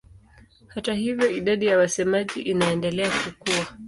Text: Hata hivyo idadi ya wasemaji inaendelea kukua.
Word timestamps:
Hata 0.67 0.93
hivyo 0.93 1.29
idadi 1.31 1.65
ya 1.65 1.77
wasemaji 1.77 2.41
inaendelea 2.41 3.11
kukua. 3.23 3.67